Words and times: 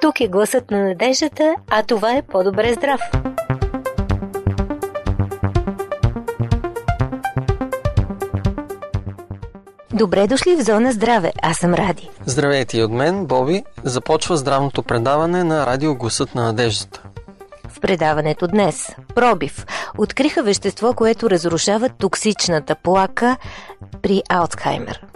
Тук 0.00 0.20
е 0.20 0.28
гласът 0.28 0.70
на 0.70 0.84
надеждата, 0.84 1.54
а 1.70 1.82
това 1.82 2.16
е 2.16 2.22
по-добре 2.22 2.72
здрав. 2.72 3.00
Добре 10.00 10.26
дошли 10.26 10.56
в 10.56 10.64
Зона 10.64 10.92
Здраве. 10.92 11.32
Аз 11.42 11.56
съм 11.56 11.74
Ради. 11.74 12.10
Здравейте 12.26 12.78
и 12.78 12.82
от 12.82 12.92
мен, 12.92 13.26
Боби. 13.26 13.62
Започва 13.84 14.36
здравното 14.36 14.82
предаване 14.82 15.44
на 15.44 15.66
радио 15.66 15.94
Гласът 15.94 16.34
на 16.34 16.44
надеждата. 16.44 17.02
В 17.68 17.80
предаването 17.80 18.46
днес 18.46 18.96
пробив 19.14 19.66
откриха 19.98 20.42
вещество, 20.42 20.94
което 20.94 21.30
разрушава 21.30 21.88
токсичната 21.88 22.74
плака 22.74 23.36
при 24.02 24.22
Алцхаймер. 24.28 25.09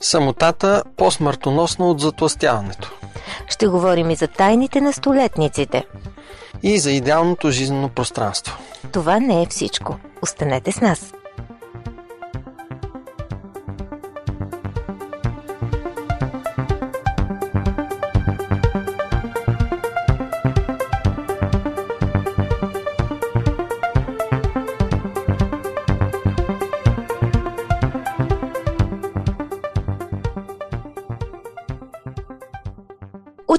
Самотата 0.00 0.82
по-смъртоносна 0.96 1.86
от 1.86 2.00
затластяването. 2.00 2.92
Ще 3.48 3.66
говорим 3.66 4.10
и 4.10 4.14
за 4.14 4.28
тайните 4.28 4.80
на 4.80 4.92
столетниците. 4.92 5.84
И 6.62 6.78
за 6.78 6.90
идеалното 6.90 7.50
жизнено 7.50 7.88
пространство. 7.88 8.58
Това 8.92 9.20
не 9.20 9.42
е 9.42 9.46
всичко. 9.46 9.96
Останете 10.22 10.72
с 10.72 10.80
нас. 10.80 11.12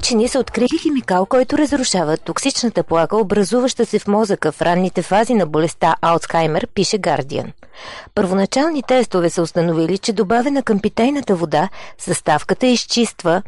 Учени 0.00 0.28
са 0.28 0.38
открили 0.38 0.78
химикал, 0.82 1.26
който 1.26 1.58
разрушава 1.58 2.16
токсичната 2.16 2.82
плака, 2.82 3.16
образуваща 3.16 3.86
се 3.86 3.98
в 3.98 4.08
мозъка 4.08 4.52
в 4.52 4.62
ранните 4.62 5.02
фази 5.02 5.34
на 5.34 5.46
болестта 5.46 5.96
Алцхаймер, 6.00 6.66
пише 6.74 6.98
Гардиан. 6.98 7.52
Първоначални 8.14 8.82
тестове 8.82 9.30
са 9.30 9.42
установили, 9.42 9.98
че 9.98 10.12
добавена 10.12 10.62
към 10.62 10.80
питейната 10.80 11.34
вода, 11.34 11.68
съставката 11.98 12.66
изчиства 12.66 13.42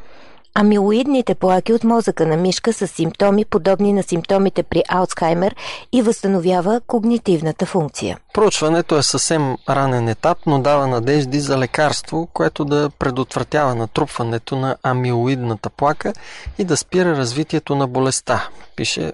амилоидните 0.54 1.34
плаки 1.34 1.72
от 1.72 1.84
мозъка 1.84 2.26
на 2.26 2.36
мишка 2.36 2.72
с 2.72 2.86
симптоми, 2.86 3.44
подобни 3.44 3.92
на 3.92 4.02
симптомите 4.02 4.62
при 4.62 4.82
Алцхаймер 4.88 5.56
и 5.92 6.02
възстановява 6.02 6.80
когнитивната 6.86 7.66
функция. 7.66 8.18
Проучването 8.34 8.98
е 8.98 9.02
съвсем 9.02 9.56
ранен 9.68 10.08
етап, 10.08 10.38
но 10.46 10.62
дава 10.62 10.86
надежди 10.86 11.40
за 11.40 11.58
лекарство, 11.58 12.28
което 12.32 12.64
да 12.64 12.90
предотвратява 12.98 13.74
натрупването 13.74 14.56
на 14.56 14.76
амилоидната 14.82 15.70
плака 15.70 16.12
и 16.58 16.64
да 16.64 16.76
спира 16.76 17.16
развитието 17.16 17.74
на 17.74 17.86
болестта, 17.86 18.48
пише 18.76 19.12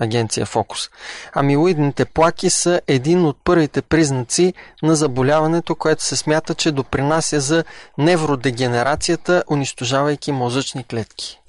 агенция 0.00 0.46
Фокус. 0.46 0.90
Амилоидните 1.32 2.04
плаки 2.04 2.50
са 2.50 2.80
един 2.86 3.24
от 3.24 3.36
първите 3.44 3.82
признаци 3.82 4.54
на 4.82 4.96
заболяването, 4.96 5.74
което 5.74 6.04
се 6.04 6.16
смята, 6.16 6.54
че 6.54 6.72
допринася 6.72 7.40
за 7.40 7.64
невродегенерацията, 7.98 9.44
унищожавайки 9.50 10.32
мозъчни 10.32 10.84
клетки. 10.84 11.40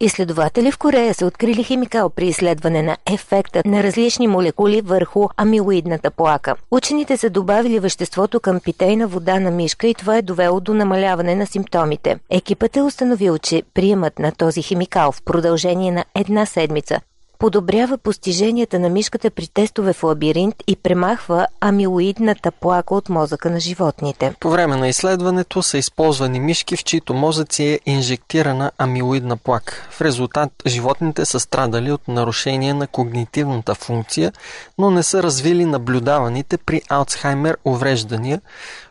Изследователи 0.00 0.70
в 0.70 0.78
Корея 0.78 1.14
са 1.14 1.26
открили 1.26 1.64
химикал 1.64 2.10
при 2.10 2.26
изследване 2.26 2.82
на 2.82 2.96
ефекта 3.06 3.62
на 3.64 3.82
различни 3.82 4.28
молекули 4.28 4.80
върху 4.80 5.28
амилоидната 5.36 6.10
плака. 6.10 6.54
Учените 6.70 7.16
са 7.16 7.30
добавили 7.30 7.80
веществото 7.80 8.40
към 8.40 8.60
питейна 8.60 9.06
вода 9.06 9.40
на 9.40 9.50
мишка 9.50 9.86
и 9.86 9.94
това 9.94 10.16
е 10.16 10.22
довело 10.22 10.60
до 10.60 10.74
намаляване 10.74 11.34
на 11.34 11.46
симптомите. 11.46 12.18
Екипът 12.30 12.76
е 12.76 12.82
установил, 12.82 13.38
че 13.38 13.62
приемът 13.74 14.18
на 14.18 14.32
този 14.32 14.62
химикал 14.62 15.12
в 15.12 15.22
продължение 15.22 15.92
на 15.92 16.04
една 16.14 16.46
седмица 16.46 17.00
подобрява 17.44 17.98
постиженията 17.98 18.78
на 18.78 18.88
мишката 18.88 19.30
при 19.30 19.46
тестове 19.46 19.92
в 19.92 20.02
лабиринт 20.02 20.54
и 20.66 20.76
премахва 20.76 21.46
амилоидната 21.60 22.50
плака 22.50 22.94
от 22.94 23.08
мозъка 23.08 23.50
на 23.50 23.60
животните. 23.60 24.34
По 24.40 24.50
време 24.50 24.76
на 24.76 24.88
изследването 24.88 25.62
са 25.62 25.78
използвани 25.78 26.40
мишки, 26.40 26.76
в 26.76 26.84
чието 26.84 27.14
мозъци 27.14 27.62
е 27.62 27.90
инжектирана 27.90 28.72
амилоидна 28.78 29.36
плака. 29.36 29.88
В 29.90 30.00
резултат 30.00 30.50
животните 30.66 31.24
са 31.24 31.40
страдали 31.40 31.92
от 31.92 32.08
нарушение 32.08 32.74
на 32.74 32.86
когнитивната 32.86 33.74
функция, 33.74 34.32
но 34.78 34.90
не 34.90 35.02
са 35.02 35.22
развили 35.22 35.64
наблюдаваните 35.64 36.58
при 36.58 36.82
Алцхаймер 36.88 37.56
увреждания, 37.64 38.40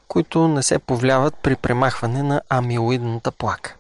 които 0.08 0.48
не 0.48 0.64
се 0.64 0.80
повлияват 0.80 1.36
при 1.44 1.56
премахване 1.56 2.24
на 2.24 2.42
амилоидната 2.50 3.32
плака. 3.32 3.76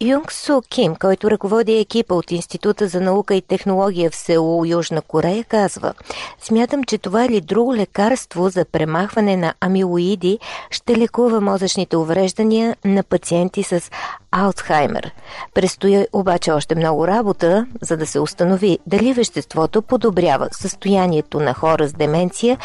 Юнг 0.00 0.32
Су 0.32 0.62
Ким, 0.62 0.96
който 0.96 1.30
ръководи 1.30 1.78
екипа 1.78 2.14
от 2.14 2.30
Института 2.30 2.88
за 2.88 3.00
наука 3.00 3.34
и 3.34 3.42
технология 3.42 4.10
в 4.10 4.16
Сеул, 4.16 4.66
Южна 4.66 5.02
Корея, 5.02 5.44
казва 5.44 5.94
Смятам, 6.40 6.84
че 6.84 6.98
това 6.98 7.24
или 7.24 7.40
друго 7.40 7.76
лекарство 7.76 8.48
за 8.48 8.64
премахване 8.64 9.36
на 9.36 9.54
амилоиди 9.60 10.38
ще 10.70 10.96
лекува 10.96 11.40
мозъчните 11.40 11.96
увреждания 11.96 12.76
на 12.84 13.02
пациенти 13.02 13.62
с 13.62 13.90
Алцхаймер. 14.30 15.10
Престои 15.54 16.06
обаче 16.12 16.52
още 16.52 16.74
много 16.74 17.06
работа, 17.06 17.66
за 17.82 17.96
да 17.96 18.06
се 18.06 18.20
установи 18.20 18.78
дали 18.86 19.12
веществото 19.12 19.82
подобрява 19.82 20.48
състоянието 20.52 21.40
на 21.40 21.54
хора 21.54 21.88
с 21.88 21.92
деменция 21.92 22.58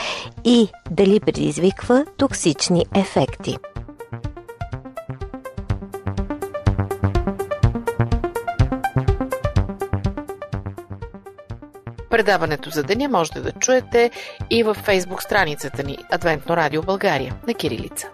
и 0.44 0.70
дали 0.92 1.20
предизвиква 1.20 2.06
токсични 2.18 2.86
ефекти. 2.96 3.58
Предаването 12.14 12.70
за 12.70 12.84
деня 12.84 13.10
можете 13.10 13.40
да 13.40 13.52
чуете 13.52 14.12
и 14.50 14.64
във 14.64 14.78
фейсбук 14.78 15.24
страницата 15.24 15.84
ни 15.84 15.98
Адвентно 16.12 16.58
радио 16.58 16.82
България 16.82 17.36
на 17.48 17.54
Кирилица. 17.54 18.08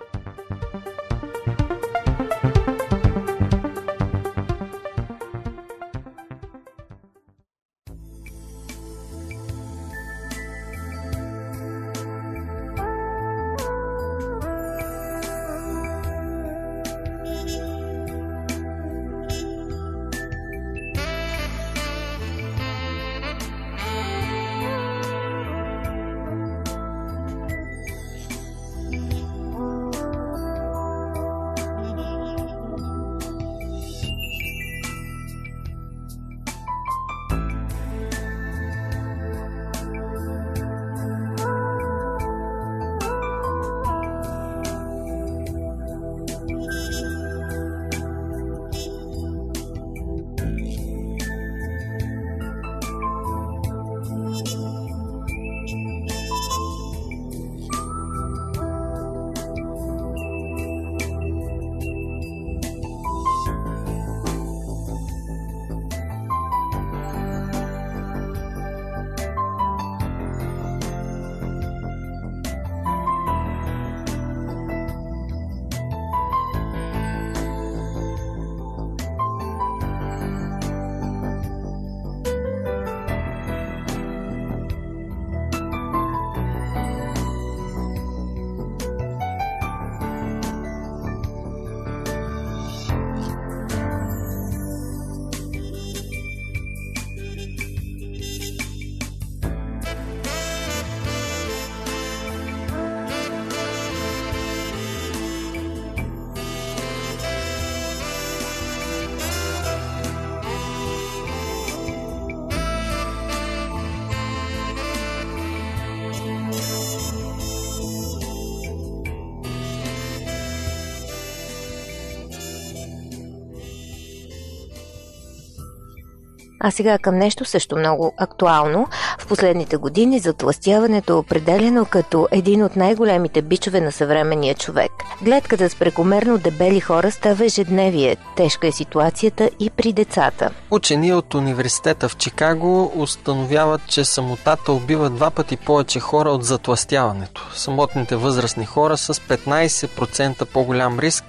А 126.59 126.71
сега 126.71 126.97
към 126.97 127.17
нещо 127.17 127.45
също 127.45 127.75
много 127.75 128.13
актуално. 128.17 128.87
В 129.19 129.27
последните 129.27 129.77
години 129.77 130.19
затластяването 130.19 131.13
е 131.13 131.15
определено 131.15 131.85
като 131.85 132.27
един 132.31 132.63
от 132.63 132.75
най-големите 132.75 133.41
бичове 133.41 133.81
на 133.81 133.91
съвременния 133.91 134.55
човек. 134.55 134.91
Гледката 135.21 135.69
с 135.69 135.75
прекомерно 135.75 136.37
дебели 136.37 136.79
хора 136.79 137.11
става 137.11 137.45
ежедневие. 137.45 138.17
Тежка 138.35 138.67
е 138.67 138.71
ситуацията 138.71 139.49
и 139.59 139.69
при 139.69 139.93
децата. 139.93 140.49
Учени 140.71 141.13
от 141.13 141.33
университета 141.33 142.09
в 142.09 142.17
Чикаго 142.17 142.91
установяват, 142.95 143.81
че 143.87 144.05
самотата 144.05 144.71
убива 144.71 145.09
два 145.09 145.31
пъти 145.31 145.57
повече 145.57 145.99
хора 145.99 146.29
от 146.29 146.43
затластяването. 146.43 147.49
Самотните 147.55 148.15
възрастни 148.15 148.65
хора 148.65 148.97
с 148.97 149.13
15% 149.13 150.45
по-голям 150.45 150.99
риск 150.99 151.23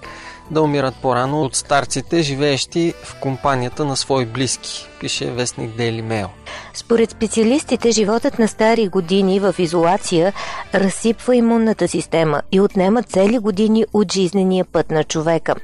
да 0.51 0.63
умират 0.63 0.95
по-рано 1.03 1.43
от 1.43 1.57
старците, 1.57 2.23
живеещи 2.23 2.95
в 3.05 3.21
компанията 3.21 3.85
на 3.85 3.97
свои 3.97 4.27
близки, 4.27 4.89
пише 5.01 5.31
вестник 5.31 5.71
Daily 5.71 6.03
Mail. 6.03 6.27
Според 6.75 7.11
специалистите, 7.11 7.91
животът 7.91 8.39
на 8.39 8.49
стари 8.49 8.89
години 8.89 9.41
в 9.41 9.55
изолация 9.59 10.33
разсипва 10.75 11.37
имунната 11.37 11.89
система 11.89 12.43
и 12.53 12.61
отнема 12.61 13.03
цели 13.03 13.39
години 13.39 13.85
от 13.93 14.13
жизнения 14.13 14.65
път 14.65 14.91
на 14.91 15.05
човека. 15.05 15.55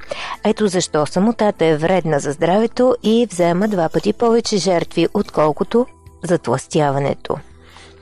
Ето 0.43 0.67
защо 0.67 1.05
самотата 1.05 1.65
е 1.65 1.77
вредна 1.77 2.19
за 2.19 2.31
здравето 2.31 2.95
и 3.03 3.27
взема 3.31 3.67
два 3.67 3.89
пъти 3.89 4.13
повече 4.13 4.57
жертви, 4.57 5.07
отколкото 5.13 5.85
затластяването. 6.23 7.37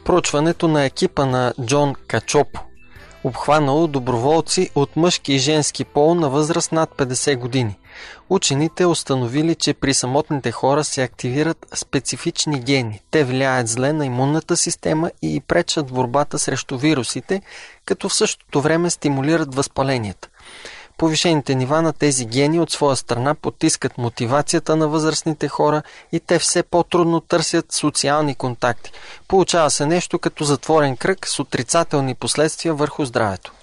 Проучването 0.06 0.68
на 0.68 0.86
екипа 0.86 1.26
на 1.26 1.54
Джон 1.66 1.96
Качопо 2.08 2.60
обхванало 3.26 3.88
доброволци 3.88 4.70
от 4.76 4.96
мъжки 4.96 5.34
и 5.34 5.38
женски 5.38 5.86
пол 5.86 6.16
на 6.16 6.30
възраст 6.30 6.72
над 6.72 6.90
50 6.90 7.38
години. 7.38 7.78
Учените 8.30 8.86
установили, 8.86 9.56
че 9.56 9.74
при 9.74 9.94
самотните 9.94 10.52
хора 10.52 10.84
се 10.84 11.04
активират 11.04 11.66
специфични 11.76 12.60
гени. 12.60 13.02
Те 13.12 13.24
влияят 13.24 13.68
зле 13.68 13.94
на 13.94 14.06
имунната 14.06 14.58
система 14.58 15.12
и 15.22 15.42
пречат 15.48 15.92
борбата 15.92 16.40
срещу 16.40 16.78
вирусите, 16.78 17.42
като 17.86 18.10
в 18.10 18.14
същото 18.14 18.62
време 18.62 18.90
стимулират 18.90 19.56
възпаленията. 19.56 20.30
Повишените 20.98 21.56
нива 21.56 21.82
на 21.82 21.94
тези 21.94 22.26
гени 22.26 22.60
от 22.60 22.72
своя 22.72 22.96
страна 22.96 23.36
потискат 23.36 23.98
мотивацията 23.98 24.76
на 24.76 24.88
възрастните 24.88 25.48
хора 25.48 25.82
и 26.12 26.20
те 26.20 26.40
все 26.40 26.64
по-трудно 26.64 27.20
търсят 27.20 27.72
социални 27.72 28.36
контакти. 28.36 28.92
Получава 29.28 29.70
се 29.72 29.86
нещо 29.86 30.20
като 30.20 30.44
затворен 30.44 30.98
кръг 30.98 31.28
с 31.28 31.40
отрицателни 31.40 32.16
последствия 32.16 32.74
върху 32.74 33.06
здравето. 33.06 33.54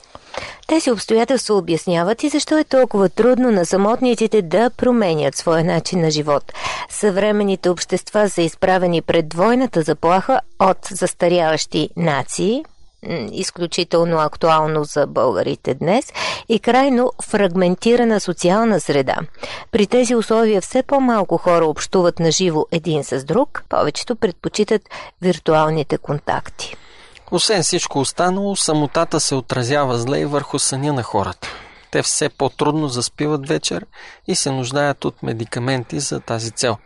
Тези 0.67 0.91
обстоятелства 0.91 1.55
обясняват 1.55 2.23
и 2.23 2.29
защо 2.29 2.59
е 2.59 2.65
толкова 2.65 3.09
трудно 3.09 3.51
на 3.51 3.67
самотниците 3.67 4.43
да 4.43 4.71
променят 4.71 5.37
своя 5.37 5.65
начин 5.65 6.01
на 6.01 6.11
живот. 6.11 6.53
Съвременните 6.91 7.71
общества 7.71 8.31
са 8.31 8.43
изправени 8.43 9.03
пред 9.03 9.29
двойната 9.29 9.83
заплаха 9.83 10.41
от 10.59 10.79
застаряващи 10.91 11.91
нации, 11.97 12.65
изключително 13.33 14.19
актуално 14.19 14.85
за 14.85 15.07
българите 15.07 15.75
днес 15.75 16.13
и 16.49 16.59
крайно 16.59 17.13
фрагментирана 17.23 18.21
социална 18.21 18.81
среда. 18.81 19.17
При 19.73 19.87
тези 19.87 20.15
условия 20.15 20.61
все 20.61 20.83
по-малко 20.83 21.37
хора 21.37 21.67
общуват 21.67 22.19
на 22.19 22.31
живо 22.31 22.67
един 22.71 23.05
с 23.05 23.25
друг, 23.25 23.65
повечето 23.69 24.17
предпочитат 24.17 24.83
виртуалните 25.23 25.99
контакти. 25.99 26.77
Освен 27.31 27.63
всичко 27.63 28.01
останало, 28.01 28.57
самотата 28.57 29.21
се 29.21 29.35
отразява 29.35 29.99
зле 29.99 30.19
и 30.19 30.25
върху 30.25 30.59
съня 30.59 30.93
на 30.93 31.03
хората. 31.03 31.49
Те 31.91 32.03
все 32.03 32.29
по-трудно 32.29 32.89
заспиват 32.89 33.49
вечер 33.49 33.87
и 34.27 34.35
се 34.35 34.51
нуждаят 34.51 35.05
от 35.05 35.23
медикаменти 35.23 36.01
за 36.01 36.21
тази 36.21 36.51
цел. 36.51 36.77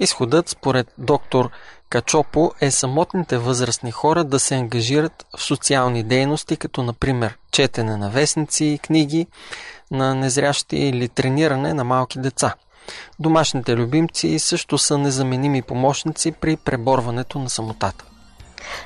Изходът, 0.00 0.48
според 0.48 0.92
доктор 0.98 1.50
Качопо 1.90 2.52
е 2.60 2.70
самотните 2.70 3.38
възрастни 3.38 3.90
хора 3.90 4.24
да 4.24 4.40
се 4.40 4.54
ангажират 4.54 5.26
в 5.36 5.42
социални 5.42 6.02
дейности, 6.02 6.56
като 6.56 6.82
например 6.82 7.38
четене 7.52 7.96
на 7.96 8.10
вестници 8.10 8.64
и 8.64 8.78
книги 8.78 9.26
на 9.90 10.14
незрящи 10.14 10.76
или 10.76 11.08
трениране 11.08 11.74
на 11.74 11.84
малки 11.84 12.18
деца. 12.18 12.54
Домашните 13.20 13.76
любимци 13.76 14.38
също 14.38 14.78
са 14.78 14.98
незаменими 14.98 15.62
помощници 15.62 16.32
при 16.32 16.56
преборването 16.56 17.38
на 17.38 17.50
самотата. 17.50 18.04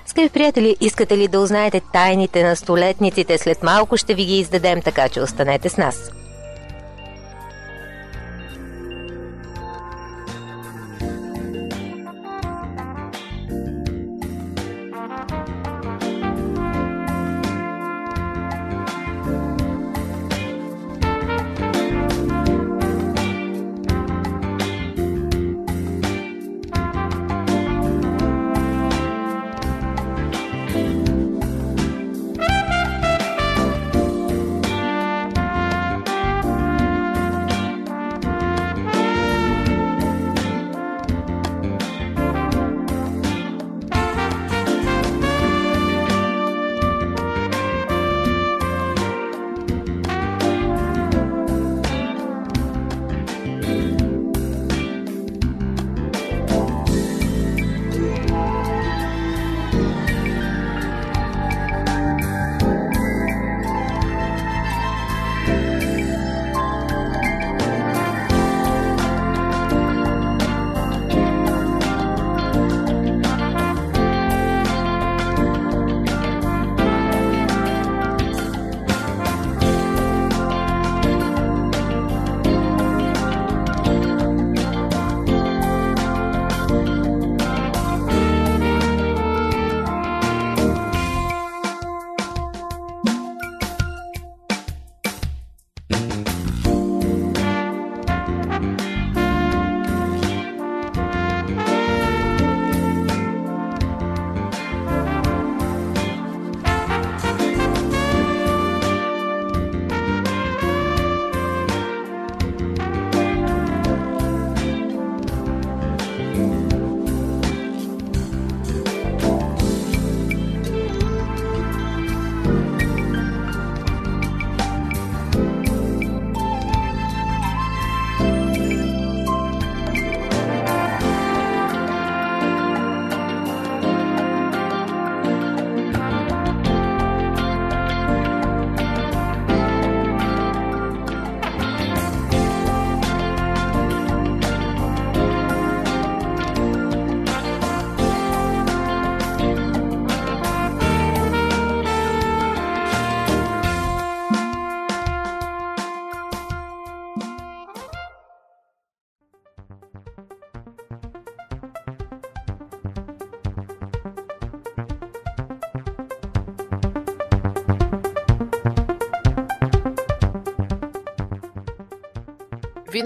Скъпи 0.07 0.29
приятели, 0.29 0.77
искате 0.81 1.19
ли 1.19 1.29
да 1.29 1.41
узнаете 1.41 1.81
тайните 1.93 2.45
на 2.45 2.57
столетниците? 2.57 3.39
След 3.39 3.63
малко 3.63 3.97
ще 3.97 4.15
ви 4.15 4.25
ги 4.25 4.39
издадем, 4.39 4.83
така 4.83 5.09
че 5.09 5.21
останете 5.21 5.69
с 5.69 5.77
нас. 5.77 6.11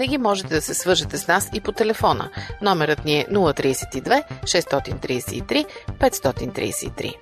Винаги 0.03 0.17
можете 0.17 0.55
да 0.55 0.61
се 0.61 0.73
свържете 0.73 1.17
с 1.17 1.27
нас 1.27 1.49
и 1.53 1.61
по 1.61 1.71
телефона. 1.71 2.29
Номерът 2.61 3.05
ни 3.05 3.19
е 3.19 3.25
032 3.25 4.23
633 4.43 5.65
533. 5.99 7.13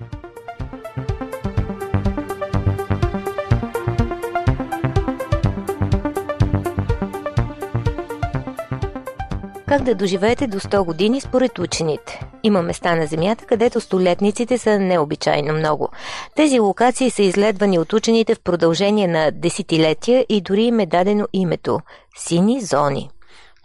Как 9.68 9.82
да 9.82 9.94
доживеете 9.94 10.46
до 10.46 10.60
100 10.60 10.84
години 10.84 11.20
според 11.20 11.58
учените? 11.58 12.21
Има 12.42 12.62
места 12.62 12.94
на 12.94 13.06
Земята, 13.06 13.44
където 13.46 13.80
столетниците 13.80 14.58
са 14.58 14.78
необичайно 14.78 15.54
много. 15.54 15.88
Тези 16.36 16.60
локации 16.60 17.10
са 17.10 17.22
изследвани 17.22 17.78
от 17.78 17.92
учените 17.92 18.34
в 18.34 18.40
продължение 18.40 19.08
на 19.08 19.30
десетилетия 19.30 20.26
и 20.28 20.40
дори 20.40 20.62
им 20.62 20.80
е 20.80 20.86
дадено 20.86 21.26
името– 21.32 21.80
сини 22.16 22.60
зони. 22.60 23.10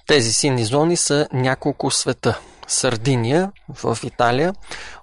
Тези 0.07 0.33
сини 0.33 0.65
зони 0.65 0.97
са 0.97 1.27
няколко 1.33 1.91
света. 1.91 2.39
Сардиния 2.67 3.51
в 3.73 3.97
Италия, 4.03 4.53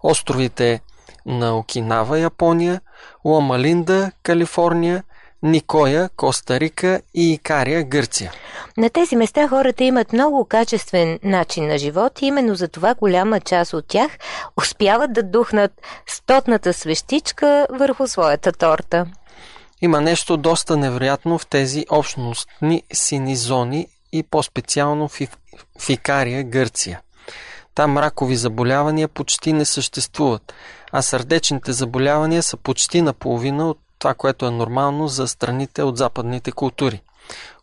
островите 0.02 0.80
на 1.26 1.56
Окинава, 1.56 2.18
Япония, 2.18 2.80
Ломалинда, 3.24 4.12
Калифорния– 4.22 5.02
Никоя, 5.44 6.08
Коста 6.16 6.60
Рика 6.60 7.00
и 7.14 7.32
Икария, 7.32 7.84
Гърция. 7.84 8.32
На 8.76 8.90
тези 8.90 9.16
места 9.16 9.48
хората 9.48 9.84
имат 9.84 10.12
много 10.12 10.44
качествен 10.44 11.18
начин 11.22 11.66
на 11.66 11.78
живот 11.78 12.22
и 12.22 12.26
именно 12.26 12.54
за 12.54 12.68
това 12.68 12.94
голяма 12.94 13.40
част 13.40 13.72
от 13.72 13.84
тях 13.88 14.10
успяват 14.56 15.12
да 15.12 15.22
духнат 15.22 15.72
стотната 16.06 16.72
свещичка 16.72 17.66
върху 17.70 18.06
своята 18.06 18.52
торта. 18.52 19.06
Има 19.82 20.00
нещо 20.00 20.36
доста 20.36 20.76
невероятно 20.76 21.38
в 21.38 21.46
тези 21.46 21.84
общностни 21.90 22.82
сини 22.92 23.36
зони 23.36 23.86
и 24.12 24.22
по-специално 24.22 25.08
в, 25.08 25.20
Икария, 25.88 26.44
Гърция. 26.44 27.00
Там 27.74 27.98
ракови 27.98 28.36
заболявания 28.36 29.08
почти 29.08 29.52
не 29.52 29.64
съществуват, 29.64 30.54
а 30.92 31.02
сърдечните 31.02 31.72
заболявания 31.72 32.42
са 32.42 32.56
почти 32.56 33.02
наполовина 33.02 33.68
от 33.68 33.78
това, 34.04 34.14
което 34.14 34.46
е 34.46 34.50
нормално 34.50 35.08
за 35.08 35.28
страните 35.28 35.82
от 35.82 35.96
западните 35.96 36.52
култури. 36.52 37.02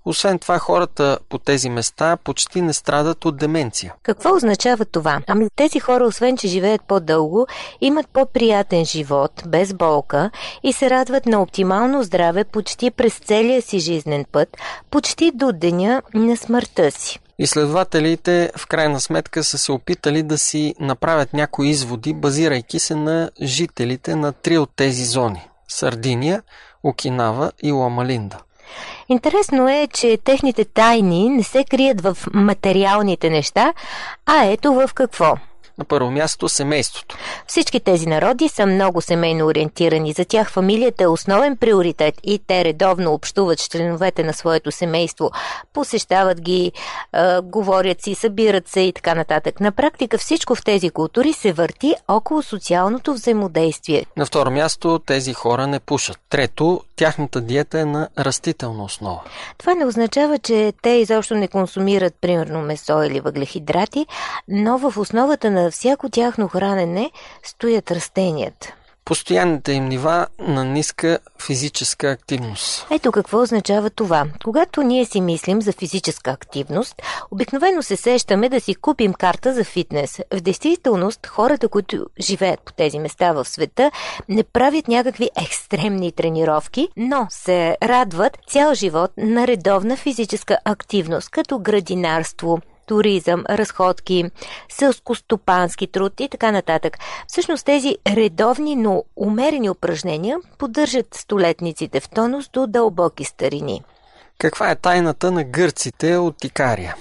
Освен 0.06 0.40
това, 0.40 0.60
хората 0.60 1.20
по 1.30 1.38
тези 1.38 1.70
места 1.70 2.18
почти 2.24 2.62
не 2.62 2.74
страдат 2.74 3.26
от 3.26 3.38
деменция. 3.38 3.94
Какво 4.04 4.36
означава 4.36 4.86
това? 4.86 5.22
Ами 5.28 5.48
тези 5.56 5.80
хора, 5.80 6.06
освен 6.06 6.38
че 6.38 6.48
живеят 6.48 6.82
по-дълго, 6.88 7.48
имат 7.82 8.08
по-приятен 8.08 8.86
живот, 8.86 9.32
без 9.48 9.74
болка 9.74 10.32
и 10.64 10.74
се 10.74 10.90
радват 10.90 11.26
на 11.26 11.42
оптимално 11.42 12.04
здраве 12.04 12.44
почти 12.44 12.92
през 12.92 13.20
целия 13.20 13.62
си 13.62 13.80
жизнен 13.80 14.26
път, 14.32 14.58
почти 14.92 15.32
до 15.36 15.52
деня 15.52 16.02
на 16.14 16.38
смъртта 16.38 16.92
си. 16.92 17.20
Изследователите 17.40 18.52
в 18.58 18.68
крайна 18.68 19.00
сметка 19.00 19.44
са 19.44 19.58
се 19.58 19.72
опитали 19.72 20.24
да 20.24 20.38
си 20.38 20.76
направят 20.80 21.34
някои 21.34 21.70
изводи, 21.70 22.14
базирайки 22.14 22.80
се 22.80 22.96
на 22.96 23.32
жителите 23.42 24.16
на 24.16 24.32
три 24.32 24.58
от 24.58 24.70
тези 24.76 25.06
зони. 25.06 25.48
Сардиния, 25.72 26.44
Окинава 26.84 27.52
и 27.64 27.72
Ламалинда. 27.72 28.38
Интересно 29.10 29.70
е, 29.70 29.88
че 29.94 30.18
техните 30.18 30.66
тайни 30.66 31.30
не 31.30 31.44
се 31.44 31.64
крият 31.64 32.02
в 32.02 32.18
материалните 32.34 33.30
неща, 33.30 33.74
а 34.26 34.46
ето 34.46 34.74
в 34.74 34.90
какво– 34.94 35.38
на 35.78 35.86
първо 35.86 36.12
място 36.12 36.50
семейството. 36.50 37.18
Всички 37.48 37.80
тези 37.80 38.08
народи 38.08 38.50
са 38.50 38.66
много 38.66 39.02
семейно 39.02 39.46
ориентирани. 39.46 40.14
За 40.14 40.26
тях 40.26 40.52
фамилията 40.52 41.04
е 41.04 41.08
основен 41.08 41.58
приоритет 41.58 42.16
и 42.24 42.40
те 42.48 42.66
редовно 42.66 43.14
общуват 43.14 43.60
с 43.60 43.68
членовете 43.68 44.24
на 44.24 44.34
своето 44.34 44.72
семейство, 44.72 45.32
посещават 45.74 46.42
ги, 46.42 46.72
е, 47.14 47.40
говорят 47.44 48.02
си, 48.02 48.16
събират 48.16 48.68
се 48.68 48.80
и 48.80 48.94
така 48.94 49.16
нататък. 49.16 49.60
На 49.60 49.72
практика 49.72 50.18
всичко 50.18 50.56
в 50.56 50.64
тези 50.64 50.90
култури 50.90 51.34
се 51.34 51.54
върти 51.54 51.96
около 52.08 52.42
социалното 52.42 53.14
взаимодействие. 53.14 54.06
На 54.18 54.26
второ 54.26 54.52
място 54.52 55.00
тези 55.00 55.34
хора 55.34 55.68
не 55.68 55.80
пушат. 55.80 56.18
Трето, 56.30 56.82
тяхната 56.96 57.42
диета 57.42 57.80
е 57.80 57.86
на 57.86 58.08
растителна 58.20 58.84
основа. 58.84 59.20
Това 59.58 59.74
не 59.74 59.86
означава, 59.86 60.38
че 60.40 60.74
те 60.82 60.90
изобщо 60.90 61.36
не 61.36 61.48
консумират 61.48 62.14
примерно 62.22 62.62
месо 62.62 63.04
или 63.04 63.20
въглехидрати, 63.20 64.06
но 64.48 64.78
в 64.78 64.98
основата 64.98 65.52
на 65.62 65.72
всяко 65.72 66.10
тяхно 66.10 66.48
хранене 66.48 67.12
стоят 67.44 67.92
растенията. 67.92 68.74
Постоянните 69.06 69.72
им 69.72 69.86
нива 69.86 70.28
на 70.40 70.66
ниска 70.66 71.20
физическа 71.42 72.12
активност. 72.12 72.88
Ето 72.92 73.12
какво 73.12 73.42
означава 73.42 73.90
това. 73.90 74.26
Когато 74.44 74.82
ние 74.82 75.06
си 75.06 75.22
мислим 75.22 75.62
за 75.62 75.72
физическа 75.72 76.32
активност, 76.32 77.02
обикновено 77.32 77.84
се 77.84 77.96
сещаме 77.96 78.50
да 78.50 78.62
си 78.62 78.76
купим 78.76 79.14
карта 79.14 79.54
за 79.54 79.64
фитнес. 79.64 80.20
В 80.34 80.42
действителност, 80.42 81.28
хората, 81.28 81.68
които 81.68 82.06
живеят 82.20 82.60
по 82.60 82.74
тези 82.74 83.00
места 83.00 83.32
в 83.32 83.46
света, 83.46 83.92
не 84.30 84.44
правят 84.44 84.88
някакви 84.88 85.30
екстремни 85.44 86.12
тренировки, 86.12 86.90
но 86.98 87.28
се 87.30 87.78
радват 87.84 88.38
цял 88.48 88.74
живот 88.74 89.12
на 89.18 89.48
редовна 89.48 89.98
физическа 89.98 90.58
активност, 90.66 91.30
като 91.30 91.60
градинарство, 91.60 92.60
туризъм, 92.92 93.44
разходки, 93.50 94.26
селско-стопански 94.70 95.92
труд 95.92 96.20
и 96.20 96.30
така 96.30 96.52
нататък. 96.52 96.98
Всъщност 97.28 97.66
тези 97.66 97.98
редовни, 98.08 98.76
но 98.76 99.04
умерени 99.16 99.70
упражнения 99.70 100.38
поддържат 100.58 101.14
столетниците 101.14 102.00
в 102.00 102.10
тонус 102.10 102.50
до 102.50 102.68
дълбоки 102.68 103.24
старини. 103.24 103.84
Каква 104.38 104.72
е 104.72 104.76
тайната 104.76 105.32
на 105.32 105.44
гърците 105.44 106.18
от 106.18 106.44
Икария? 106.44 106.96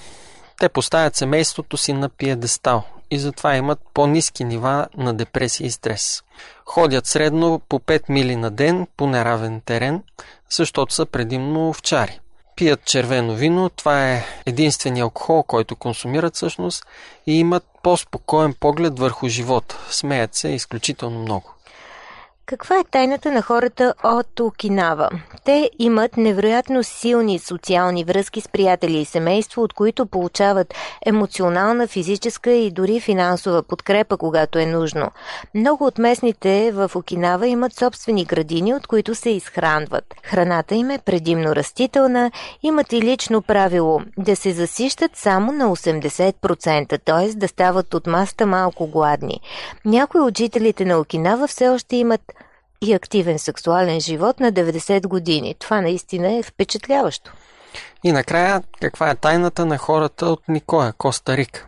Те 0.61 0.69
поставят 0.69 1.17
семейството 1.17 1.77
си 1.77 1.93
на 1.93 2.09
пиедестал 2.09 2.83
и 3.11 3.19
затова 3.19 3.57
имат 3.57 3.79
по-низки 3.95 4.45
нива 4.45 4.87
на 4.97 5.15
депресия 5.15 5.67
и 5.67 5.71
стрес. 5.71 6.23
Ходят 6.65 7.07
средно 7.07 7.61
по 7.69 7.79
5 7.79 8.03
мили 8.09 8.37
на 8.37 8.51
ден 8.51 8.87
по 8.97 9.07
неравен 9.07 9.61
терен, 9.61 10.03
защото 10.51 10.95
са 10.95 11.07
предимно 11.07 11.69
овчари 11.69 12.21
пият 12.57 12.85
червено 12.85 13.35
вино, 13.35 13.69
това 13.69 14.13
е 14.13 14.25
единствения 14.47 15.03
алкохол, 15.03 15.43
който 15.43 15.77
консумират 15.77 16.37
всъщност 16.37 16.85
и 17.27 17.39
имат 17.39 17.65
по-спокоен 17.83 18.55
поглед 18.55 18.99
върху 18.99 19.29
живота. 19.29 19.79
Смеят 19.91 20.35
се 20.35 20.49
изключително 20.49 21.19
много. 21.19 21.55
Каква 22.51 22.79
е 22.79 22.85
тайната 22.85 23.33
на 23.33 23.43
хората 23.43 23.95
от 24.05 24.41
Окинава? 24.41 25.09
Те 25.45 25.71
имат 25.79 26.17
невероятно 26.17 26.85
силни 26.85 27.39
социални 27.39 28.05
връзки 28.05 28.41
с 28.41 28.49
приятели 28.49 28.99
и 28.99 29.05
семейство, 29.05 29.63
от 29.63 29.73
които 29.73 30.07
получават 30.07 30.75
емоционална, 31.07 31.87
физическа 31.87 32.51
и 32.51 32.71
дори 32.71 33.01
финансова 33.01 33.63
подкрепа, 33.63 34.17
когато 34.17 34.59
е 34.59 34.67
нужно. 34.67 35.11
Много 35.55 35.85
от 35.87 35.99
местните 35.99 36.73
в 36.73 36.91
Окинава 36.95 37.47
имат 37.47 37.75
собствени 37.75 38.25
градини, 38.25 38.75
от 38.75 38.87
които 38.87 39.15
се 39.15 39.31
изхранват. 39.31 40.15
Храната 40.23 40.75
им 40.75 40.91
е 40.91 40.99
предимно 40.99 41.57
растителна, 41.57 42.31
имат 42.63 42.93
и 42.93 43.03
лично 43.03 43.43
правило 43.43 44.01
да 44.19 44.37
се 44.37 44.53
засищат 44.53 45.17
само 45.17 45.53
на 45.53 45.77
80%, 45.77 47.01
т.е. 47.05 47.37
да 47.37 47.49
стават 47.49 47.95
от 47.95 48.07
маста 48.07 48.47
малко 48.47 48.87
гладни. 48.87 49.41
Някои 49.85 50.21
от 50.21 50.39
жителите 50.39 50.85
на 50.85 50.99
Окинава 50.99 51.47
все 51.47 51.69
още 51.69 51.97
имат 51.97 52.21
и 52.83 52.93
активен 52.93 53.39
сексуален 53.39 54.01
живот 54.01 54.41
на 54.41 54.53
90 54.53 55.07
години. 55.07 55.55
Това 55.59 55.81
наистина 55.81 56.33
е 56.33 56.43
впечатляващо. 56.43 57.33
И 58.05 58.13
накрая, 58.13 58.63
каква 58.81 59.11
е 59.11 59.15
тайната 59.15 59.67
на 59.67 59.79
хората 59.79 60.27
от 60.27 60.49
Никоя, 60.49 60.93
Коста 60.93 61.37
Рика? 61.37 61.67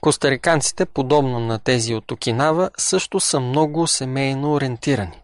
Костариканците, 0.00 0.86
подобно 0.86 1.40
на 1.40 1.58
тези 1.58 1.94
от 1.94 2.10
Окинава, 2.10 2.70
също 2.78 3.20
са 3.20 3.40
много 3.40 3.86
семейно 3.86 4.52
ориентирани. 4.52 5.22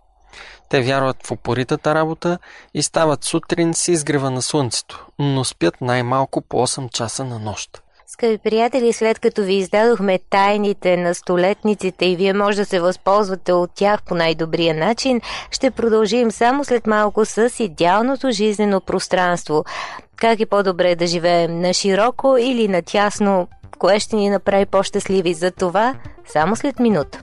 Те 0.68 0.80
вярват 0.80 1.26
в 1.26 1.30
упоритата 1.30 1.94
работа 1.94 2.38
и 2.74 2.82
стават 2.82 3.24
сутрин 3.24 3.74
с 3.74 3.88
изгрева 3.88 4.30
на 4.30 4.42
слънцето, 4.42 5.06
но 5.18 5.44
спят 5.44 5.80
най-малко 5.80 6.40
по 6.40 6.56
8 6.66 6.90
часа 6.90 7.24
на 7.24 7.38
нощ. 7.38 7.82
Скъпи 8.12 8.38
приятели, 8.38 8.92
след 8.92 9.18
като 9.18 9.42
ви 9.42 9.54
издадохме 9.54 10.18
тайните 10.30 10.96
на 10.96 11.14
столетниците 11.14 12.06
и 12.06 12.16
вие 12.16 12.32
може 12.32 12.56
да 12.56 12.64
се 12.64 12.80
възползвате 12.80 13.52
от 13.52 13.70
тях 13.74 14.02
по 14.02 14.14
най-добрия 14.14 14.74
начин, 14.74 15.20
ще 15.50 15.70
продължим 15.70 16.30
само 16.30 16.64
след 16.64 16.86
малко 16.86 17.24
с 17.24 17.50
идеалното 17.58 18.30
жизнено 18.30 18.80
пространство. 18.80 19.64
Как 20.16 20.40
е 20.40 20.46
по-добре 20.46 20.96
да 20.96 21.06
живеем 21.06 21.60
на 21.60 21.72
широко 21.72 22.36
или 22.36 22.68
на 22.68 22.82
тясно, 22.82 23.48
кое 23.78 24.00
ще 24.00 24.16
ни 24.16 24.30
направи 24.30 24.66
по-щастливи 24.66 25.34
за 25.34 25.50
това, 25.50 25.94
само 26.26 26.56
след 26.56 26.78
минута. 26.80 27.22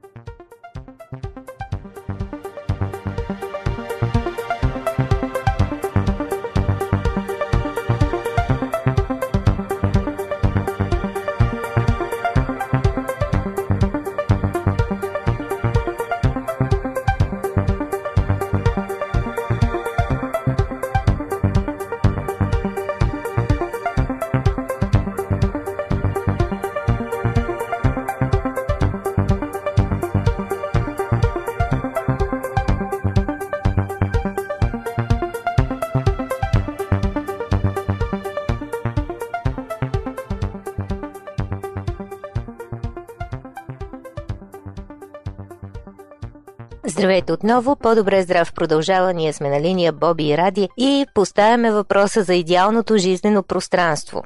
Здравейте 47.14 47.32
отново, 47.32 47.76
по-добре 47.76 48.22
здрав 48.22 48.52
продължава, 48.52 49.12
ние 49.12 49.32
сме 49.32 49.48
на 49.48 49.60
линия 49.60 49.92
Боби 49.92 50.28
и 50.28 50.38
Ради 50.38 50.68
и 50.76 51.06
поставяме 51.14 51.72
въпроса 51.72 52.22
за 52.22 52.34
идеалното 52.34 52.96
жизнено 52.96 53.42
пространство. 53.42 54.22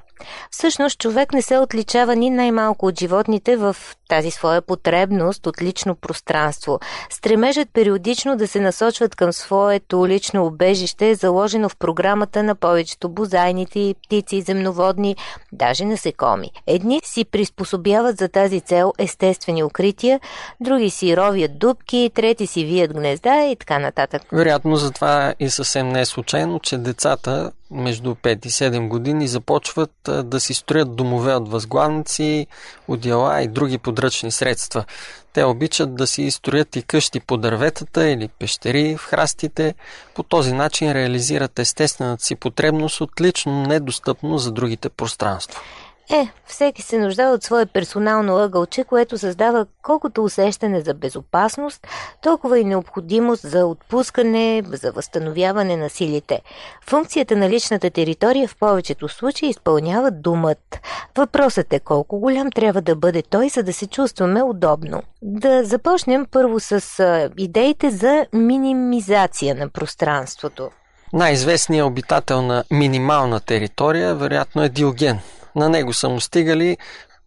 Всъщност 0.51 0.99
човек 0.99 1.33
не 1.33 1.43
се 1.43 1.59
отличава 1.59 2.17
ни 2.17 2.31
най-малко 2.31 2.87
от 2.87 2.99
животните 2.99 3.57
в 3.57 3.77
тази 4.09 4.31
своя 4.31 4.63
потребност 4.63 5.47
от 5.47 5.63
лично 5.63 5.95
пространство. 5.95 6.81
Стремежът 7.11 7.69
периодично 7.73 8.37
да 8.37 8.49
се 8.49 8.61
насочват 8.61 9.17
към 9.17 9.33
своето 9.33 10.09
лично 10.09 10.47
убежище 10.47 11.11
е 11.11 11.15
заложено 11.15 11.69
в 11.69 11.77
програмата 11.77 12.43
на 12.43 12.55
повечето 12.55 13.09
бозайните 13.09 13.95
птици 14.07 14.41
земноводни, 14.41 15.17
даже 15.53 15.85
насекоми. 15.85 16.51
Едни 16.67 17.01
си 17.05 17.25
приспособяват 17.25 18.19
за 18.19 18.29
тази 18.29 18.61
цел 18.61 18.93
естествени 18.99 19.63
укрития, 19.63 20.21
други 20.61 20.91
си 20.91 21.17
ровят 21.17 21.59
дубки, 21.59 22.11
трети 22.15 22.47
си 22.47 22.65
вият 22.65 22.93
гнезда 22.93 23.45
и 23.45 23.57
така 23.57 23.79
нататък. 23.79 24.23
Вероятно 24.33 24.77
затова 24.77 25.35
и 25.41 25.51
съвсем 25.51 25.89
не 25.89 26.01
е 26.01 26.05
случайно, 26.05 26.61
че 26.61 26.79
децата 26.79 27.53
между 27.71 28.15
5 28.15 28.47
и 28.47 28.51
7 28.51 28.89
години 28.89 29.29
започват 29.29 29.93
да 30.25 30.41
си 30.41 30.55
строят 30.55 30.97
домове 30.97 31.35
от 31.35 31.51
възглавници, 31.51 32.47
одеяла 32.89 33.43
и 33.43 33.49
други 33.49 33.79
подръчни 33.79 34.31
средства. 34.31 34.85
Те 35.33 35.45
обичат 35.45 35.95
да 35.95 36.07
си 36.07 36.31
строят 36.31 36.77
и 36.77 36.83
къщи 36.83 37.21
по 37.21 37.37
дърветата 37.37 38.09
или 38.09 38.29
пещери 38.29 38.97
в 38.97 39.05
храстите. 39.05 39.75
По 40.15 40.23
този 40.23 40.53
начин 40.53 40.93
реализират 40.93 41.59
естествената 41.59 42.25
си 42.25 42.35
потребност 42.35 43.01
от 43.01 43.21
лично 43.21 43.63
недостъпно 43.63 44.39
за 44.39 44.53
другите 44.53 44.89
пространство. 44.89 45.63
Е, 46.11 46.29
всеки 46.47 46.83
се 46.83 46.99
нуждае 46.99 47.27
от 47.27 47.43
свое 47.43 47.67
персонално 47.67 48.37
ъгълче, 48.37 48.85
което 48.85 49.19
създава 49.19 49.67
колкото 49.83 50.25
усещане 50.25 50.81
за 50.81 50.95
безопасност, 50.95 51.87
толкова 52.23 52.59
и 52.59 52.65
необходимост 52.65 53.51
за 53.51 53.67
отпускане, 53.67 54.63
за 54.67 54.93
възстановяване 54.93 55.77
на 55.77 55.91
силите. 55.91 56.41
Функцията 56.89 57.37
на 57.37 57.49
личната 57.49 57.91
територия 57.91 58.49
в 58.49 58.57
повечето 58.57 59.09
случаи 59.09 59.49
изпълнява 59.49 60.11
думът. 60.11 60.81
Въпросът 61.17 61.73
е 61.73 61.81
колко 61.81 62.19
голям 62.19 62.51
трябва 62.51 62.83
да 62.83 62.97
бъде 62.97 63.23
той, 63.23 63.49
за 63.49 63.63
да 63.63 63.73
се 63.73 63.87
чувстваме 63.87 64.43
удобно. 64.43 65.03
Да 65.23 65.65
започнем 65.65 66.27
първо 66.31 66.61
с 66.61 67.31
идеите 67.39 67.91
за 67.91 68.27
минимизация 68.33 69.55
на 69.55 69.69
пространството. 69.69 70.71
Най-известният 71.13 71.87
обитател 71.87 72.43
на 72.43 72.65
минимална 72.71 73.41
територия 73.41 74.15
вероятно 74.15 74.63
е 74.63 74.69
Диоген– 74.69 75.19
на 75.57 75.69
него 75.69 75.93
са 75.93 76.09
му 76.09 76.21
стигали 76.21 76.77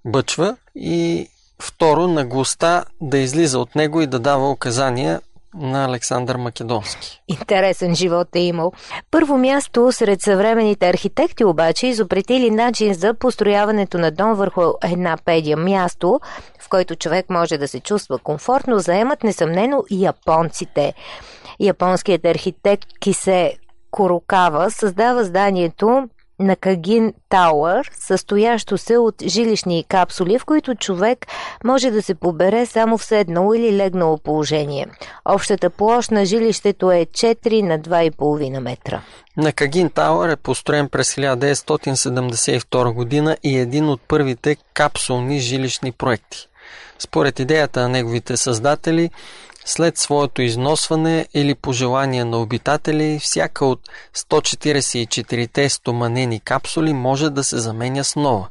бъчва 0.05 0.57
и 0.75 1.27
второ 1.62 2.07
наглостта 2.07 2.86
да 3.01 3.17
излиза 3.17 3.60
от 3.60 3.75
него 3.75 4.01
и 4.01 4.07
да 4.07 4.19
дава 4.19 4.51
указания 4.51 5.21
на 5.55 5.86
Александър 5.86 6.36
Македонски. 6.36 7.21
Интересен 7.27 7.95
живот 7.95 8.27
е 8.36 8.39
имал. 8.39 8.71
Първо 9.12 9.38
място 9.38 9.91
сред 9.91 10.21
съвременните 10.21 10.89
архитекти 10.89 11.43
обаче 11.43 11.88
изобретили 11.88 12.49
начин 12.51 12.93
за 12.93 13.13
построяването 13.13 13.97
на 13.97 14.12
дом 14.12 14.34
върху 14.34 14.62
една 14.84 15.17
педия 15.25 15.57
място, 15.57 16.19
в 16.62 16.69
който 16.69 16.95
човек 16.95 17.29
може 17.29 17.57
да 17.57 17.67
се 17.67 17.79
чувства 17.79 18.17
комфортно, 18.17 18.79
заемат 18.79 19.23
несъмнено 19.23 19.84
и 19.89 20.03
японците. 20.03 20.93
Японският 21.60 22.25
архитект 22.25 22.88
Кисе 22.99 23.57
Корокава 23.91 24.71
създава 24.71 25.23
зданието 25.23 26.10
на 26.41 26.56
Кагин 26.56 27.13
Тауър, 27.30 27.91
състоящо 27.99 28.77
се 28.77 28.97
от 28.97 29.15
жилищни 29.27 29.86
капсули, 29.89 30.39
в 30.39 30.45
които 30.45 30.75
човек 30.75 31.27
може 31.63 31.91
да 31.91 32.01
се 32.01 32.15
побере 32.15 32.65
само 32.65 32.97
в 32.97 33.06
седнало 33.06 33.54
или 33.54 33.77
легнало 33.77 34.17
положение. 34.17 34.88
Общата 35.25 35.69
площ 35.69 36.12
на 36.12 36.25
жилището 36.25 36.91
е 36.91 37.06
4 37.06 37.62
на 37.62 37.80
2,5 37.80 38.60
метра. 38.60 39.01
На 39.38 39.51
Кагин 39.51 39.89
Тауър 39.89 40.30
е 40.30 40.36
построен 40.36 40.89
през 40.89 41.15
1972 41.15 42.93
година 42.93 43.38
и 43.43 43.58
един 43.58 43.89
от 43.89 44.01
първите 44.08 44.58
капсулни 44.73 45.39
жилищни 45.39 45.91
проекти. 45.91 46.47
Според 46.99 47.39
идеята 47.39 47.82
на 47.82 47.89
неговите 47.89 48.38
създатели, 48.38 49.10
след 49.65 49.97
своето 49.97 50.41
износване 50.41 51.28
или 51.34 51.56
по 51.56 51.74
желание 51.74 52.26
на 52.26 52.38
обитатели, 52.38 53.19
всяка 53.21 53.65
от 53.65 53.80
144-те 54.15 55.69
стоманени 55.69 56.39
капсули 56.39 56.93
може 56.93 57.30
да 57.30 57.43
се 57.43 57.58
заменя 57.58 58.04
с 58.04 58.15
нова 58.15 58.47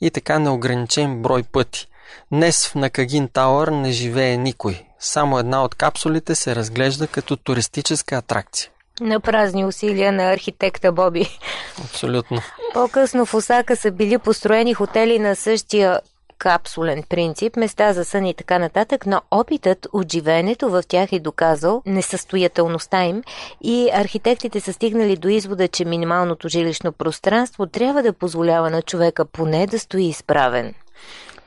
и 0.00 0.10
така 0.10 0.38
неограничен 0.38 1.22
брой 1.22 1.42
пъти. 1.42 1.88
Днес 2.32 2.68
в 2.68 2.74
Накагин 2.74 3.28
Тауър 3.28 3.68
не 3.68 3.92
живее 3.92 4.36
никой. 4.36 4.84
Само 4.98 5.38
една 5.38 5.64
от 5.64 5.74
капсулите 5.74 6.34
се 6.34 6.56
разглежда 6.56 7.06
като 7.06 7.36
туристическа 7.36 8.16
атракция. 8.16 8.70
На 9.00 9.20
празни 9.20 9.64
усилия 9.64 10.12
на 10.12 10.32
архитекта 10.32 10.92
Боби. 10.92 11.38
Абсолютно. 11.84 12.42
По-късно 12.74 13.26
в 13.26 13.34
Осака 13.34 13.76
са 13.76 13.90
били 13.90 14.18
построени 14.18 14.74
хотели 14.74 15.18
на 15.18 15.36
същия 15.36 16.00
капсулен 16.42 17.02
принцип, 17.08 17.56
места 17.56 17.92
за 17.92 18.04
сън 18.04 18.26
и 18.26 18.34
така 18.34 18.58
нататък, 18.58 19.06
но 19.06 19.20
опитът 19.30 19.86
от 19.92 20.12
живеенето 20.12 20.70
в 20.70 20.82
тях 20.88 21.12
е 21.12 21.20
доказал 21.20 21.82
несъстоятелността 21.86 23.04
им 23.04 23.22
и 23.60 23.90
архитектите 23.92 24.60
са 24.60 24.72
стигнали 24.72 25.16
до 25.16 25.28
извода, 25.28 25.68
че 25.68 25.84
минималното 25.84 26.48
жилищно 26.48 26.92
пространство 26.92 27.66
трябва 27.66 28.02
да 28.02 28.12
позволява 28.12 28.70
на 28.70 28.82
човека 28.82 29.24
поне 29.24 29.66
да 29.66 29.78
стои 29.78 30.04
изправен. 30.04 30.74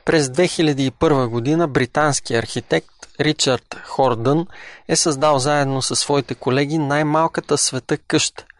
През 0.04 0.26
2001 0.26 1.26
година 1.26 1.68
британски 1.68 2.34
архитект 2.34 2.90
Ричард 3.20 3.80
Хордън 3.84 4.46
е 4.88 4.96
създал 4.96 5.38
заедно 5.38 5.82
със 5.82 5.98
своите 5.98 6.34
колеги 6.34 6.78
най-малката 6.78 7.58
света 7.58 7.96
къща– 7.96 8.44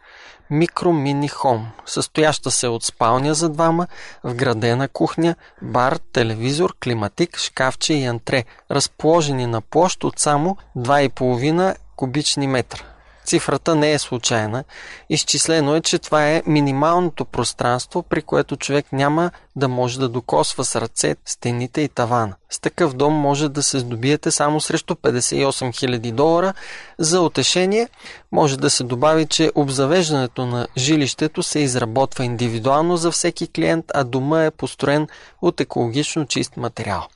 микро-мини 0.49 1.27
хом, 1.27 1.67
състояща 1.85 2.51
се 2.51 2.67
от 2.67 2.83
спалня 2.83 3.33
за 3.33 3.49
двама, 3.49 3.87
вградена 4.23 4.87
кухня, 4.87 5.35
бар, 5.61 5.99
телевизор, 6.13 6.75
климатик, 6.83 7.37
шкафче 7.37 7.93
и 7.93 8.05
антре, 8.05 8.45
разположени 8.71 9.47
на 9.47 9.61
площ 9.61 10.03
от 10.03 10.19
само 10.19 10.57
2,5 10.77 11.75
кубични 11.95 12.47
метра. 12.47 12.83
Цифрата 13.27 13.75
не 13.75 13.91
е 13.91 13.99
случайна. 13.99 14.63
Изчислено 15.09 15.75
е, 15.75 15.81
че 15.81 15.99
това 15.99 16.29
е 16.29 16.43
минималното 16.45 17.25
пространство, 17.25 18.03
при 18.03 18.21
което 18.21 18.57
човек 18.57 18.85
няма 18.91 19.31
да 19.55 19.67
може 19.67 19.99
да 19.99 20.09
докосва 20.09 20.65
с 20.65 20.81
ръце 20.81 21.15
стените 21.25 21.81
и 21.81 21.89
тавана. 21.89 22.35
С 22.49 22.59
такъв 22.59 22.93
дом 22.93 23.13
може 23.13 23.49
да 23.49 23.63
се 23.63 23.79
здобиете 23.79 24.31
само 24.31 24.61
срещу 24.61 24.95
58 24.95 25.45
000 25.45 26.11
долара. 26.11 26.53
За 26.97 27.21
утешение 27.21 27.89
може 28.31 28.57
да 28.57 28.69
се 28.69 28.83
добави, 28.83 29.25
че 29.25 29.51
обзавеждането 29.55 30.45
на 30.45 30.67
жилището 30.77 31.43
се 31.43 31.59
изработва 31.59 32.25
индивидуално 32.25 32.97
за 32.97 33.11
всеки 33.11 33.47
клиент, 33.47 33.85
а 33.93 34.03
дома 34.03 34.45
е 34.45 34.51
построен 34.51 35.07
от 35.41 35.61
екологично 35.61 36.25
чист 36.25 36.57
материал. 36.57 37.07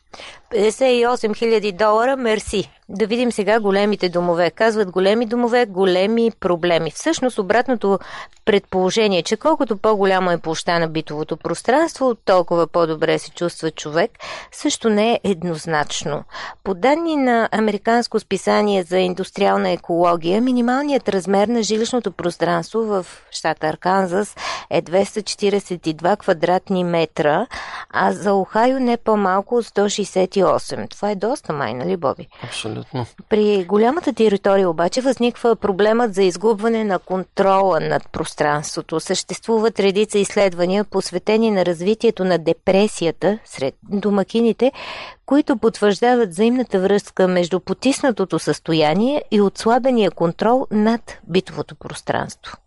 58 0.51 1.31
000 1.31 1.71
долара, 1.71 2.17
мерси. 2.17 2.69
Да 2.89 3.07
видим 3.07 3.31
сега 3.31 3.59
големите 3.59 4.09
домове. 4.09 4.51
Казват 4.51 4.91
големи 4.91 5.25
домове, 5.25 5.65
големи 5.65 6.31
проблеми. 6.39 6.91
Всъщност 6.91 7.39
обратното 7.39 7.99
предположение, 8.45 9.23
че 9.23 9.37
колкото 9.37 9.77
по-голямо 9.77 10.31
е 10.31 10.37
площа 10.37 10.79
на 10.79 10.87
битовото 10.87 11.37
пространство, 11.37 12.15
толкова 12.15 12.67
по-добре 12.67 13.19
се 13.19 13.31
чувства 13.31 13.71
човек, 13.71 14.11
също 14.51 14.89
не 14.89 15.11
е 15.11 15.19
еднозначно. 15.23 16.23
По 16.63 16.73
данни 16.73 17.15
на 17.15 17.49
Американско 17.51 18.19
списание 18.19 18.83
за 18.83 18.97
индустриална 18.97 19.69
екология, 19.69 20.41
минималният 20.41 21.09
размер 21.09 21.47
на 21.47 21.63
жилищното 21.63 22.11
пространство 22.11 22.79
в 22.79 23.05
щата 23.31 23.67
Арканзас 23.67 24.35
е 24.69 24.81
242 24.81 26.17
квадратни 26.17 26.83
метра, 26.83 27.47
а 27.89 28.11
за 28.11 28.33
Охайо 28.33 28.79
не 28.79 28.97
по-малко 28.97 29.55
от 29.55 29.65
168. 30.05 30.89
Това 30.89 31.11
е 31.11 31.15
доста 31.15 31.53
май, 31.53 31.73
нали, 31.73 31.97
Боби? 31.97 32.27
Абсолютно. 32.43 33.05
При 33.29 33.65
голямата 33.65 34.13
територия 34.13 34.69
обаче 34.69 35.01
възниква 35.01 35.55
проблемът 35.55 36.13
за 36.13 36.23
изгубване 36.23 36.83
на 36.83 36.99
контрола 36.99 37.79
над 37.79 38.09
пространството. 38.11 38.99
Съществуват 38.99 39.79
редица 39.79 40.19
изследвания, 40.19 40.83
посветени 40.83 41.51
на 41.51 41.65
развитието 41.65 42.25
на 42.25 42.37
депресията 42.37 43.39
сред 43.45 43.75
домакините, 43.83 44.71
които 45.25 45.57
потвърждават 45.57 46.29
взаимната 46.29 46.79
връзка 46.79 47.27
между 47.27 47.59
потиснатото 47.59 48.39
състояние 48.39 49.23
и 49.31 49.41
отслабения 49.41 50.11
контрол 50.11 50.67
над 50.71 51.17
битовото 51.27 51.75
пространство. 51.75 52.57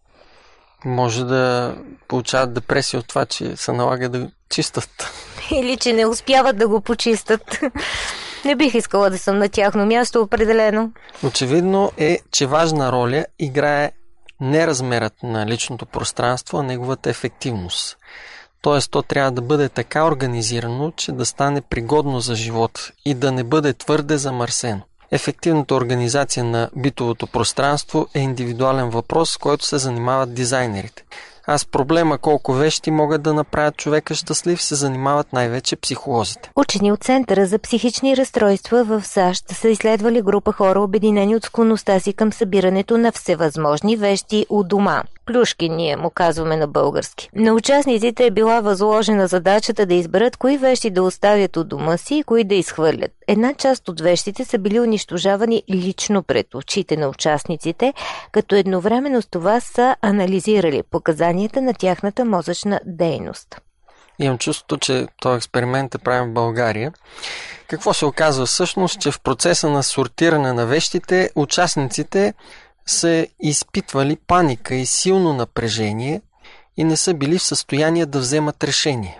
Може 0.84 1.24
да 1.24 1.74
получават 2.08 2.54
депресия 2.54 3.00
от 3.00 3.08
това, 3.08 3.26
че 3.26 3.56
се 3.56 3.72
налага 3.72 4.08
да 4.08 4.30
чистат. 4.48 5.10
Или 5.50 5.76
че 5.76 5.92
не 5.92 6.06
успяват 6.06 6.58
да 6.58 6.68
го 6.68 6.80
почистат. 6.80 7.60
Не 8.44 8.56
бих 8.56 8.74
искала 8.74 9.10
да 9.10 9.18
съм 9.18 9.38
на 9.38 9.48
тяхно 9.48 9.86
място, 9.86 10.20
определено. 10.20 10.92
Очевидно 11.22 11.92
е, 11.96 12.18
че 12.32 12.46
важна 12.46 12.92
роля 12.92 13.26
играе 13.38 13.92
не 14.40 14.66
размерът 14.66 15.22
на 15.22 15.46
личното 15.46 15.86
пространство, 15.86 16.58
а 16.58 16.62
неговата 16.62 17.10
ефективност. 17.10 17.96
Тоест, 18.62 18.90
то 18.90 19.02
трябва 19.02 19.30
да 19.30 19.42
бъде 19.42 19.68
така 19.68 20.04
организирано, 20.04 20.92
че 20.96 21.12
да 21.12 21.24
стане 21.24 21.60
пригодно 21.60 22.20
за 22.20 22.34
живот 22.34 22.92
и 23.04 23.14
да 23.14 23.32
не 23.32 23.44
бъде 23.44 23.72
твърде 23.72 24.18
замърсено. 24.18 24.80
Ефективната 25.10 25.74
организация 25.74 26.44
на 26.44 26.70
битовото 26.76 27.26
пространство 27.26 28.08
е 28.14 28.20
индивидуален 28.20 28.90
въпрос, 28.90 29.30
с 29.30 29.36
който 29.36 29.64
се 29.64 29.78
занимават 29.78 30.34
дизайнерите. 30.34 31.04
А 31.46 31.58
с 31.58 31.66
проблема 31.66 32.18
колко 32.18 32.52
вещи 32.52 32.90
могат 32.90 33.22
да 33.22 33.34
направят 33.34 33.76
човека 33.76 34.14
щастлив 34.14 34.62
се 34.62 34.74
занимават 34.74 35.32
най-вече 35.32 35.76
психолозите. 35.76 36.50
Учени 36.56 36.92
от 36.92 37.04
Центъра 37.04 37.46
за 37.46 37.58
психични 37.58 38.16
разстройства 38.16 38.84
в 38.84 39.06
САЩ 39.06 39.48
са 39.48 39.68
изследвали 39.68 40.22
група 40.22 40.52
хора, 40.52 40.80
обединени 40.80 41.36
от 41.36 41.44
склонността 41.44 42.00
си 42.00 42.12
към 42.12 42.32
събирането 42.32 42.98
на 42.98 43.12
всевъзможни 43.12 43.96
вещи 43.96 44.46
у 44.48 44.64
дома. 44.64 45.02
Плюшки 45.26 45.68
ние 45.68 45.96
му 45.96 46.10
казваме 46.10 46.56
на 46.56 46.66
български. 46.66 47.28
На 47.34 47.52
участниците 47.52 48.26
е 48.26 48.30
била 48.30 48.60
възложена 48.60 49.26
задачата 49.26 49.86
да 49.86 49.94
изберат 49.94 50.36
кои 50.36 50.58
вещи 50.58 50.90
да 50.90 51.02
оставят 51.02 51.56
у 51.56 51.64
дома 51.64 51.96
си 51.96 52.14
и 52.14 52.22
кои 52.22 52.44
да 52.44 52.54
изхвърлят. 52.54 53.10
Една 53.28 53.54
част 53.54 53.88
от 53.88 54.00
вещите 54.00 54.44
са 54.44 54.58
били 54.58 54.80
унищожавани 54.80 55.62
лично 55.70 56.22
пред 56.22 56.54
очите 56.54 56.96
на 56.96 57.08
участниците, 57.08 57.94
като 58.32 58.54
едновременно 58.54 59.22
с 59.22 59.26
това 59.26 59.60
са 59.60 59.96
анализирали 60.02 60.82
показанията 60.82 61.62
на 61.62 61.74
тяхната 61.74 62.24
мозъчна 62.24 62.80
дейност. 62.86 63.60
Имам 64.18 64.38
чувството, 64.38 64.76
че 64.76 65.06
този 65.20 65.36
експеримент 65.36 65.94
е 65.94 65.98
правен 65.98 66.30
в 66.30 66.34
България. 66.34 66.92
Какво 67.68 67.94
се 67.94 68.06
оказва 68.06 68.46
всъщност, 68.46 69.00
че 69.00 69.10
в 69.10 69.20
процеса 69.20 69.70
на 69.70 69.82
сортиране 69.82 70.52
на 70.52 70.66
вещите 70.66 71.30
участниците 71.34 72.34
са 72.86 73.26
изпитвали 73.40 74.16
паника 74.26 74.74
и 74.74 74.86
силно 74.86 75.32
напрежение 75.32 76.20
и 76.76 76.84
не 76.84 76.96
са 76.96 77.14
били 77.14 77.38
в 77.38 77.42
състояние 77.42 78.06
да 78.06 78.18
вземат 78.18 78.64
решение. 78.64 79.18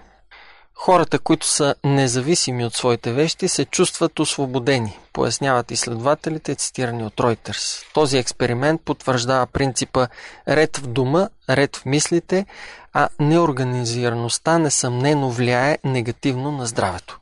Хората, 0.75 1.19
които 1.19 1.47
са 1.47 1.75
независими 1.85 2.65
от 2.65 2.75
своите 2.75 3.13
вещи, 3.13 3.49
се 3.49 3.65
чувстват 3.65 4.21
освободени, 4.21 4.99
поясняват 5.13 5.71
изследователите, 5.71 6.55
цитирани 6.55 7.05
от 7.05 7.15
Reuters. 7.15 7.85
Този 7.95 8.19
експеримент 8.19 8.81
потвърждава 8.85 9.47
принципа 9.47 10.07
ред 10.49 10.77
в 10.77 10.87
дума, 10.87 11.29
ред 11.51 11.77
в 11.77 11.87
мислите, 11.87 12.47
а 12.93 13.09
неорганизираността 13.21 14.59
несъмнено 14.59 15.31
влияе 15.31 15.79
негативно 15.85 16.53
на 16.53 16.67
здравето. 16.67 17.19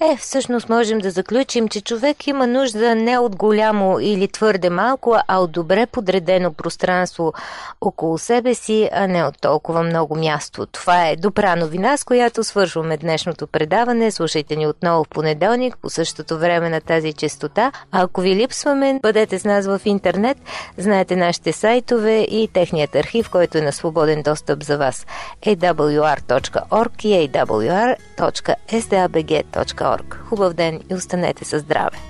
Е, 0.00 0.16
всъщност 0.16 0.68
можем 0.68 0.98
да 0.98 1.10
заключим, 1.10 1.68
че 1.68 1.80
човек 1.80 2.26
има 2.26 2.46
нужда 2.46 2.94
не 2.94 3.18
от 3.18 3.36
голямо 3.36 4.00
или 4.00 4.28
твърде 4.28 4.70
малко, 4.70 5.16
а 5.28 5.38
от 5.38 5.52
добре 5.52 5.86
подредено 5.86 6.52
пространство 6.52 7.32
около 7.80 8.18
себе 8.18 8.54
си, 8.54 8.88
а 8.92 9.06
не 9.06 9.24
от 9.24 9.40
толкова 9.40 9.82
много 9.82 10.16
място. 10.16 10.66
Това 10.66 11.08
е 11.08 11.16
добра 11.16 11.56
новина, 11.56 11.96
с 11.96 12.04
която 12.04 12.44
свършваме 12.44 12.96
днешното 12.96 13.46
предаване. 13.46 14.10
Слушайте 14.10 14.56
ни 14.56 14.66
отново 14.66 15.04
в 15.04 15.08
понеделник 15.08 15.76
по 15.82 15.90
същото 15.90 16.38
време 16.38 16.68
на 16.68 16.80
тази 16.80 17.12
частота. 17.12 17.72
А 17.92 18.02
ако 18.02 18.20
ви 18.20 18.36
липсваме, 18.36 19.00
бъдете 19.02 19.38
с 19.38 19.44
нас 19.44 19.66
в 19.66 19.80
интернет. 19.84 20.38
Знаете 20.76 21.16
нашите 21.16 21.52
сайтове 21.52 22.20
и 22.20 22.48
техният 22.52 22.96
архив, 22.96 23.30
който 23.30 23.58
е 23.58 23.62
на 23.62 23.72
свободен 23.72 24.22
достъп 24.22 24.62
за 24.62 24.78
вас. 24.78 25.06
awr.org 25.46 27.06
и 27.06 27.30
awr.sdabg.org 27.30 29.87
Хубав 30.28 30.54
ден 30.54 30.80
и 30.90 30.94
останете 30.94 31.44
със 31.44 31.62
здраве! 31.62 32.07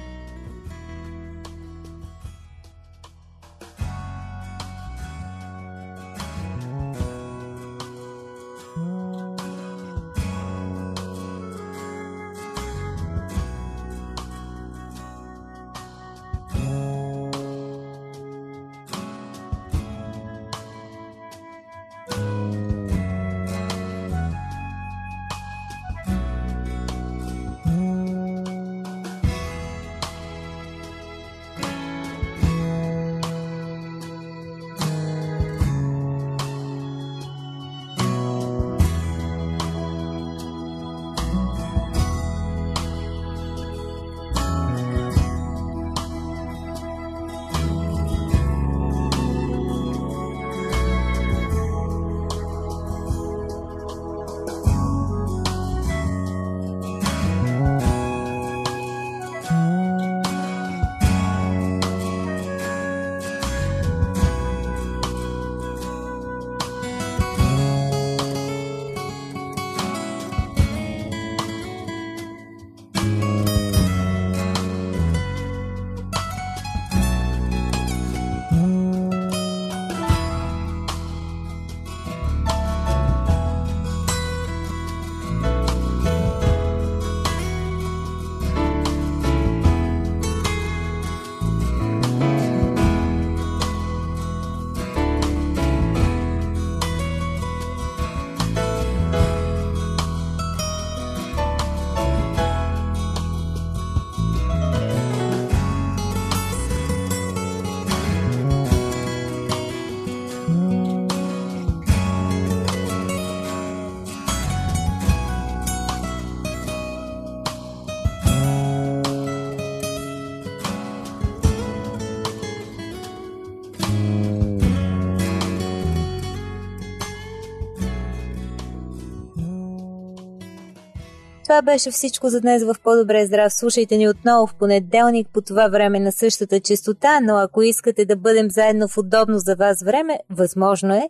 Това 131.48 131.62
беше 131.62 131.90
всичко 131.90 132.28
за 132.28 132.40
днес 132.40 132.64
в 132.64 132.74
По-добре 132.84 133.26
здрав. 133.26 133.52
Слушайте 133.52 133.96
ни 133.96 134.08
отново 134.08 134.46
в 134.46 134.54
понеделник 134.54 135.28
по 135.32 135.40
това 135.40 135.68
време 135.68 136.00
на 136.00 136.12
същата 136.12 136.60
частота, 136.60 137.20
но 137.20 137.36
ако 137.36 137.62
искате 137.62 138.04
да 138.04 138.16
бъдем 138.16 138.50
заедно 138.50 138.88
в 138.88 138.98
удобно 138.98 139.38
за 139.38 139.56
вас 139.56 139.82
време, 139.82 140.18
възможно 140.30 140.94
е. 140.94 141.08